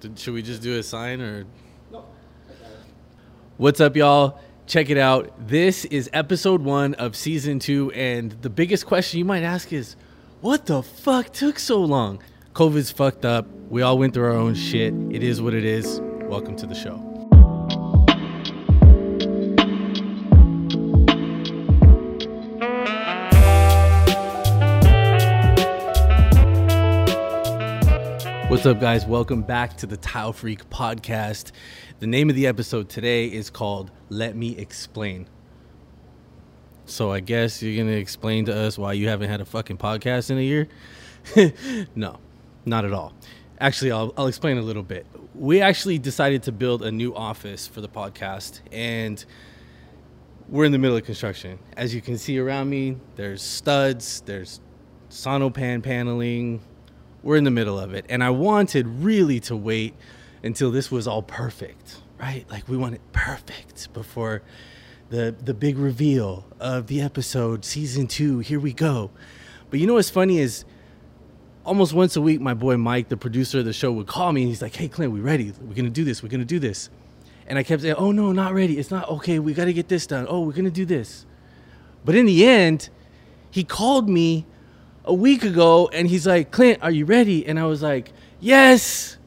[0.00, 1.44] Did, should we just do a sign or?
[1.92, 2.06] No.
[3.58, 4.40] What's up, y'all?
[4.66, 5.30] Check it out.
[5.46, 9.96] This is episode one of season two, and the biggest question you might ask is,
[10.40, 12.22] what the fuck took so long?
[12.54, 13.46] COVID's fucked up.
[13.68, 14.94] We all went through our own shit.
[15.10, 16.00] It is what it is.
[16.00, 17.09] Welcome to the show.
[28.60, 29.06] What's up, guys?
[29.06, 31.52] Welcome back to the Tile Freak podcast.
[31.98, 35.26] The name of the episode today is called Let Me Explain.
[36.84, 39.78] So, I guess you're going to explain to us why you haven't had a fucking
[39.78, 40.68] podcast in a year?
[41.94, 42.18] no,
[42.66, 43.14] not at all.
[43.58, 45.06] Actually, I'll, I'll explain a little bit.
[45.34, 49.24] We actually decided to build a new office for the podcast, and
[50.50, 51.58] we're in the middle of construction.
[51.78, 54.60] As you can see around me, there's studs, there's
[55.08, 56.60] sonopan paneling,
[57.22, 58.04] we're in the middle of it.
[58.08, 59.94] And I wanted really to wait
[60.42, 62.44] until this was all perfect, right?
[62.50, 64.42] Like we want it perfect before
[65.10, 68.38] the the big reveal of the episode, season two.
[68.38, 69.10] Here we go.
[69.70, 70.64] But you know what's funny is
[71.64, 74.42] almost once a week, my boy Mike, the producer of the show, would call me
[74.42, 75.52] and he's like, Hey Clint, we ready?
[75.60, 76.90] We're gonna do this, we're gonna do this.
[77.46, 78.78] And I kept saying, Oh no, not ready.
[78.78, 80.26] It's not okay, we gotta get this done.
[80.28, 81.26] Oh, we're gonna do this.
[82.04, 82.88] But in the end,
[83.50, 84.46] he called me
[85.04, 87.46] a week ago and he's like, Clint, are you ready?
[87.46, 89.18] And I was like, Yes.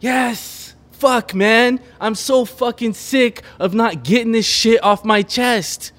[0.00, 0.74] Yes.
[0.92, 1.80] Fuck, man.
[2.00, 5.92] I'm so fucking sick of not getting this shit off my chest.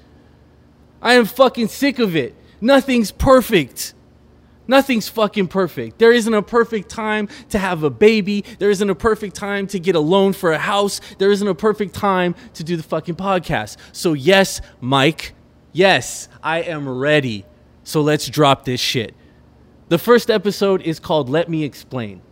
[1.00, 2.34] I am fucking sick of it.
[2.60, 3.94] Nothing's perfect.
[4.68, 5.98] Nothing's fucking perfect.
[5.98, 8.44] There isn't a perfect time to have a baby.
[8.60, 11.00] There isn't a perfect time to get a loan for a house.
[11.18, 13.76] There isn't a perfect time to do the fucking podcast.
[13.90, 15.34] So, yes, Mike,
[15.72, 17.44] yes, I am ready.
[17.84, 19.14] So let's drop this shit.
[19.88, 22.22] The first episode is called Let Me Explain.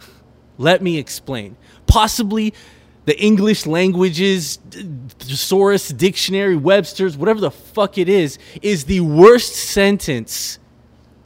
[0.58, 1.56] Let me explain.
[1.86, 2.52] Possibly
[3.06, 4.58] the English languages,
[5.18, 10.58] thesaurus, dictionary, Webster's, whatever the fuck it is, is the worst sentence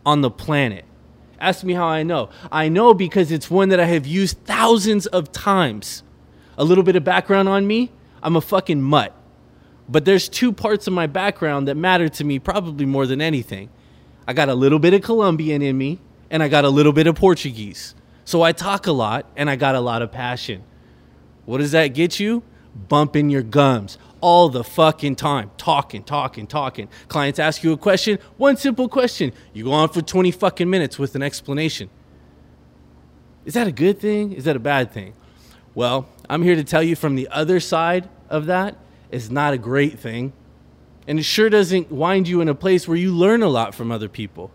[0.06, 0.84] on the planet.
[1.40, 2.28] Ask me how I know.
[2.52, 6.04] I know because it's one that I have used thousands of times.
[6.56, 7.90] A little bit of background on me
[8.22, 9.14] I'm a fucking mutt.
[9.88, 13.68] But there's two parts of my background that matter to me probably more than anything.
[14.26, 15.98] I got a little bit of Colombian in me,
[16.30, 17.94] and I got a little bit of Portuguese.
[18.24, 20.62] So I talk a lot, and I got a lot of passion.
[21.44, 22.42] What does that get you?
[22.88, 25.50] Bumping your gums all the fucking time.
[25.58, 26.88] Talking, talking, talking.
[27.08, 29.32] Clients ask you a question, one simple question.
[29.52, 31.90] You go on for 20 fucking minutes with an explanation.
[33.44, 34.32] Is that a good thing?
[34.32, 35.14] Is that a bad thing?
[35.74, 38.76] Well, I'm here to tell you from the other side of that
[39.12, 40.32] is not a great thing.
[41.06, 43.92] And it sure doesn't wind you in a place where you learn a lot from
[43.92, 44.50] other people.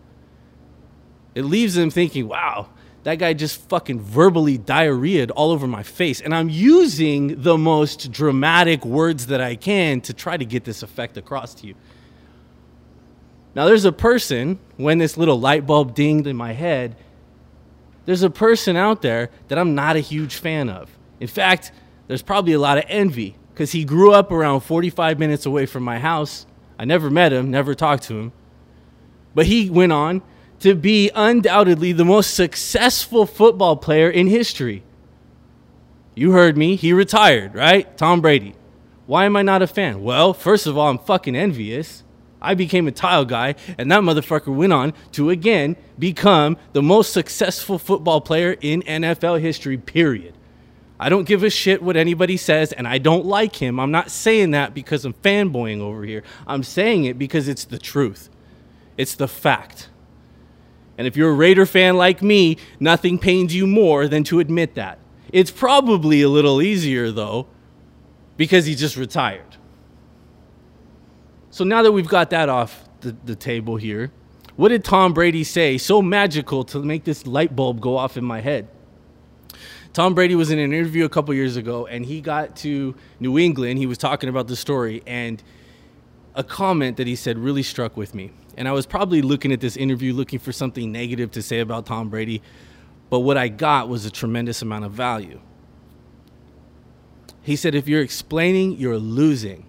[1.35, 2.69] It leaves them thinking, wow,
[3.03, 6.19] that guy just fucking verbally diarrheaed all over my face.
[6.19, 10.83] And I'm using the most dramatic words that I can to try to get this
[10.83, 11.75] effect across to you.
[13.55, 16.95] Now, there's a person, when this little light bulb dinged in my head,
[18.05, 20.89] there's a person out there that I'm not a huge fan of.
[21.19, 21.71] In fact,
[22.07, 25.81] there's probably a lot of envy because he grew up around 45 minutes away from
[25.81, 26.45] my house.
[26.77, 28.31] I never met him, never talked to him.
[29.33, 30.21] But he went on
[30.59, 34.83] to be undoubtedly the most successful football player in history.
[36.13, 37.97] You heard me, he retired, right?
[37.97, 38.53] Tom Brady.
[39.07, 40.03] Why am I not a fan?
[40.03, 42.03] Well, first of all, I'm fucking envious.
[42.39, 47.11] I became a tile guy, and that motherfucker went on to again become the most
[47.11, 50.36] successful football player in NFL history, period.
[50.99, 53.79] I don't give a shit what anybody says, and I don't like him.
[53.79, 56.23] I'm not saying that because I'm fanboying over here.
[56.47, 58.29] I'm saying it because it's the truth,
[58.97, 59.89] it's the fact.
[60.97, 64.73] And if you're a Raider fan like me, nothing pains you more than to admit
[64.75, 64.97] that.
[65.31, 67.45] It's probably a little easier, though,
[68.35, 69.57] because he just retired.
[71.51, 74.11] So now that we've got that off the, the table here,
[74.55, 78.23] what did Tom Brady say so magical to make this light bulb go off in
[78.23, 78.67] my head?
[79.97, 83.39] Tom Brady was in an interview a couple years ago, and he got to New
[83.39, 83.79] England.
[83.79, 85.41] He was talking about the story, and
[86.35, 88.29] a comment that he said really struck with me.
[88.57, 91.87] And I was probably looking at this interview looking for something negative to say about
[91.87, 92.43] Tom Brady,
[93.09, 95.39] but what I got was a tremendous amount of value.
[97.41, 99.65] He said, If you're explaining, you're losing.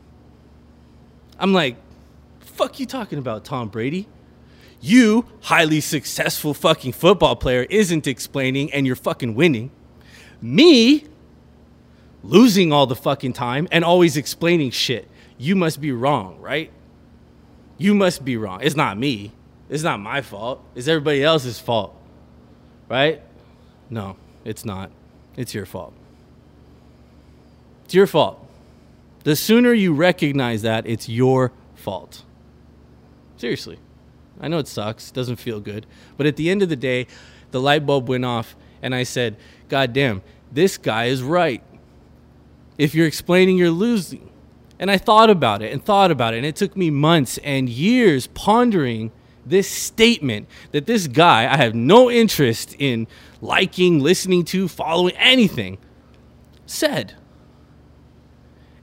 [1.38, 1.76] I'm like,
[2.40, 4.06] fuck you talking about, Tom Brady?
[4.82, 9.70] You, highly successful fucking football player, isn't explaining and you're fucking winning.
[10.40, 11.04] Me,
[12.22, 15.08] losing all the fucking time and always explaining shit.
[15.36, 16.70] You must be wrong, right?
[17.76, 18.60] You must be wrong.
[18.62, 19.32] It's not me.
[19.68, 20.64] It's not my fault.
[20.74, 21.94] It's everybody else's fault.
[22.88, 23.22] Right?
[23.90, 24.90] No, It's not.
[25.36, 25.92] It's your fault.
[27.84, 28.44] It's your fault.
[29.24, 32.24] The sooner you recognize that, it's your fault.
[33.36, 33.78] Seriously.
[34.40, 35.86] I know it sucks, doesn't feel good.
[36.16, 37.06] But at the end of the day,
[37.50, 39.36] the light bulb went off, and I said,
[39.68, 41.62] God damn, this guy is right.
[42.76, 44.30] If you're explaining, you're losing.
[44.78, 47.68] And I thought about it and thought about it, and it took me months and
[47.68, 49.10] years pondering
[49.44, 53.06] this statement that this guy I have no interest in
[53.40, 55.78] liking, listening to, following anything
[56.66, 57.14] said.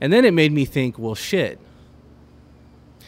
[0.01, 1.59] And then it made me think, well, shit.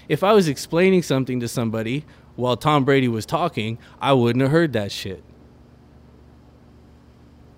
[0.07, 2.05] If I was explaining something to somebody
[2.35, 5.23] while Tom Brady was talking, I wouldn't have heard that shit.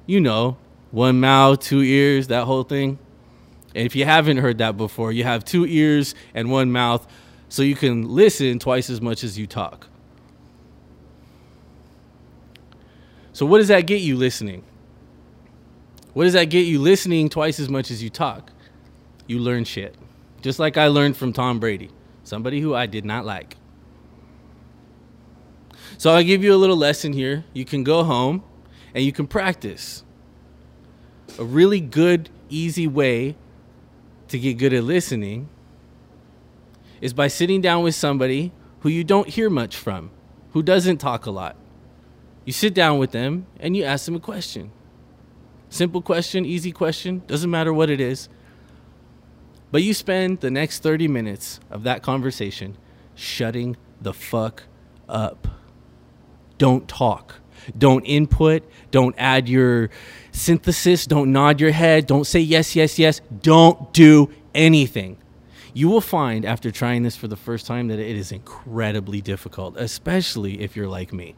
[0.09, 0.57] You know,
[0.89, 2.97] one mouth, two ears, that whole thing.
[3.75, 7.05] And if you haven't heard that before, you have two ears and one mouth,
[7.47, 9.85] so you can listen twice as much as you talk.
[13.33, 14.63] So, what does that get you listening?
[16.13, 18.51] What does that get you listening twice as much as you talk?
[19.27, 19.93] You learn shit.
[20.41, 21.91] Just like I learned from Tom Brady,
[22.23, 23.57] somebody who I did not like.
[25.99, 27.45] So, I'll give you a little lesson here.
[27.53, 28.43] You can go home
[28.93, 30.03] and you can practice.
[31.37, 33.35] A really good, easy way
[34.27, 35.49] to get good at listening
[37.01, 38.51] is by sitting down with somebody
[38.81, 40.11] who you don't hear much from,
[40.53, 41.55] who doesn't talk a lot.
[42.45, 44.71] You sit down with them and you ask them a question.
[45.69, 48.27] Simple question, easy question, doesn't matter what it is.
[49.71, 52.75] But you spend the next 30 minutes of that conversation
[53.13, 54.63] shutting the fuck
[55.07, 55.47] up.
[56.57, 57.35] Don't talk.
[57.77, 58.63] Don't input.
[58.91, 59.89] Don't add your
[60.31, 61.05] synthesis.
[61.05, 62.07] Don't nod your head.
[62.07, 63.21] Don't say yes, yes, yes.
[63.41, 65.17] Don't do anything.
[65.73, 69.77] You will find after trying this for the first time that it is incredibly difficult,
[69.77, 71.35] especially if you're like me.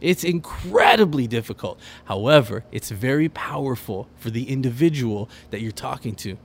[0.00, 1.78] It's incredibly difficult.
[2.06, 6.36] However, it's very powerful for the individual that you're talking to.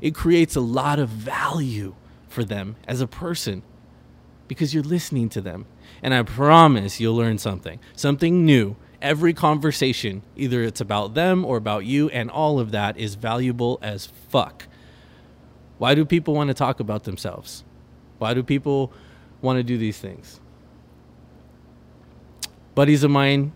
[0.00, 1.94] It creates a lot of value
[2.28, 3.62] for them as a person
[4.48, 5.66] because you're listening to them.
[6.02, 8.76] And I promise you'll learn something, something new.
[9.02, 13.78] Every conversation, either it's about them or about you, and all of that is valuable
[13.82, 14.66] as fuck.
[15.78, 17.64] Why do people want to talk about themselves?
[18.18, 18.92] Why do people
[19.42, 20.40] want to do these things?
[22.76, 23.52] buddies of mine,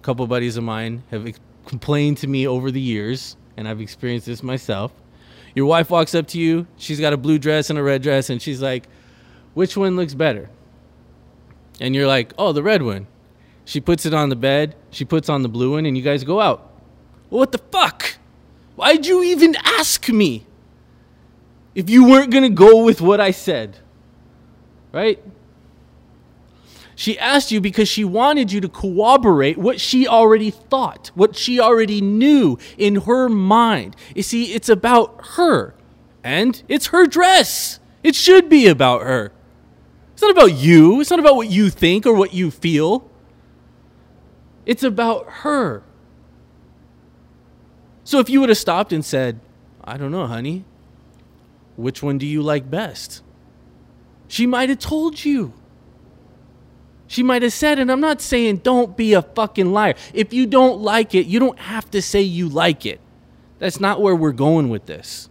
[0.00, 4.26] a couple buddies of mine, have complained to me over the years, and I've experienced
[4.26, 4.92] this myself.
[5.54, 8.30] Your wife walks up to you, she's got a blue dress and a red dress,
[8.30, 8.88] and she's like,
[9.54, 10.48] Which one looks better?
[11.82, 13.08] And you're like, Oh, the red one.
[13.64, 16.22] She puts it on the bed, she puts on the blue one, and you guys
[16.22, 16.70] go out.
[17.28, 18.16] Well, what the fuck?
[18.76, 20.46] Why'd you even ask me?
[21.74, 23.78] If you weren't gonna go with what I said,
[24.92, 25.20] right?
[26.94, 31.58] She asked you because she wanted you to corroborate what she already thought, what she
[31.58, 33.96] already knew in her mind.
[34.14, 35.74] You see, it's about her,
[36.22, 37.80] and it's her dress.
[38.04, 39.32] It should be about her.
[40.22, 43.10] It's not about you, it's not about what you think or what you feel.
[44.64, 45.82] It's about her.
[48.04, 49.40] So if you would have stopped and said,
[49.82, 50.64] I don't know, honey,
[51.74, 53.20] which one do you like best?
[54.28, 55.54] She might have told you.
[57.08, 59.96] She might have said, and I'm not saying don't be a fucking liar.
[60.14, 63.00] If you don't like it, you don't have to say you like it.
[63.58, 65.28] That's not where we're going with this.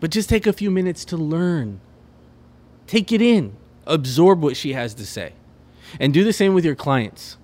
[0.00, 1.82] But just take a few minutes to learn.
[2.86, 3.56] Take it in.
[3.86, 5.32] Absorb what she has to say.
[6.00, 7.36] And do the same with your clients.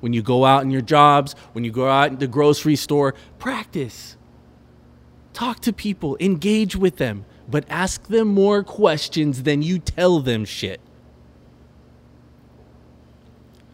[0.00, 3.14] When you go out in your jobs, when you go out in the grocery store,
[3.38, 4.16] practice.
[5.32, 10.44] Talk to people, engage with them, but ask them more questions than you tell them
[10.44, 10.80] shit.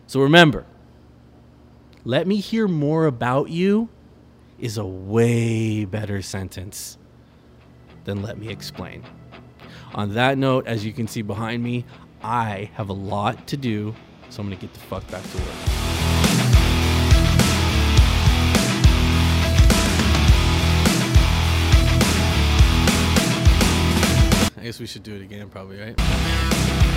[0.06, 0.66] So remember,
[2.04, 3.88] let me hear more about you
[4.58, 6.98] is a way better sentence
[8.04, 9.04] than let me explain.
[9.94, 11.84] On that note, as you can see behind me,
[12.22, 13.94] I have a lot to do,
[14.28, 15.46] so I'm to get the fuck back to work.
[24.56, 26.87] I guess we should do it again, probably, right?